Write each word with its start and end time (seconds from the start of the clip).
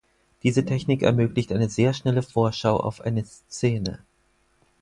Diese 0.41 0.65
Technik 0.65 1.03
ermöglicht 1.03 1.51
eine 1.51 1.69
sehr 1.69 1.93
schnelle 1.93 2.23
Vorschau 2.23 2.77
auf 2.77 3.01
eine 3.01 3.23
Szene. 3.23 3.99